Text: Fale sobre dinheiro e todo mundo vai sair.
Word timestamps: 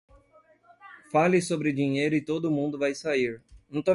Fale 1.11 1.43
sobre 1.43 1.71
dinheiro 1.71 2.15
e 2.15 2.25
todo 2.25 2.49
mundo 2.49 2.75
vai 2.75 2.95
sair. 2.95 3.39